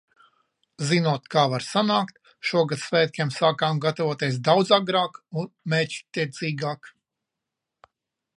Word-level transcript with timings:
Zinot, 0.91 1.27
kā 1.35 1.43
var 1.51 1.65
sanākt, 1.65 2.17
šogad 2.51 2.81
svētkiem 2.85 3.33
sākām 3.37 3.83
gatavoties 3.85 4.41
daudz 4.49 4.73
agrāk 4.79 5.21
un 5.43 5.53
mērķtiecīgāk. 5.75 6.95